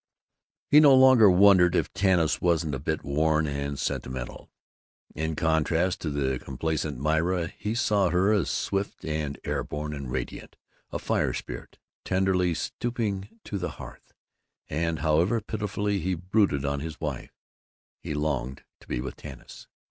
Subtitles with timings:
[0.67, 4.49] He no longer wondered if Tanis wasn't a bit worn and sentimental.
[5.13, 10.09] In contrast to the complacent Myra he saw her as swift and air borne and
[10.11, 10.55] radiant,
[10.91, 14.15] a fire spirit tenderly stooping to the hearth,
[14.67, 17.35] and however pitifully he brooded on his wife,
[17.99, 19.67] he longed to be with Tanis.